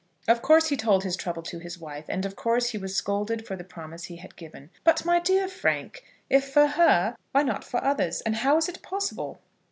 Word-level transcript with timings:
Of 0.27 0.41
course 0.41 0.69
he 0.69 0.77
told 0.77 1.03
his 1.03 1.15
trouble 1.15 1.43
to 1.43 1.59
his 1.59 1.77
wife; 1.77 2.05
and 2.09 2.25
of 2.25 2.35
course 2.35 2.71
he 2.71 2.77
was 2.79 2.95
scolded 2.95 3.45
for 3.45 3.55
the 3.55 3.63
promise 3.63 4.05
he 4.05 4.15
had 4.15 4.35
given. 4.35 4.71
"But, 4.83 5.05
my 5.05 5.19
dear 5.19 5.47
Frank, 5.47 6.03
if 6.27 6.49
for 6.51 6.65
her, 6.69 7.15
why 7.33 7.43
not 7.43 7.63
for 7.63 7.83
others; 7.83 8.21
and 8.21 8.37
how 8.37 8.57
is 8.57 8.67
it 8.67 8.81
possible?" 8.81 9.41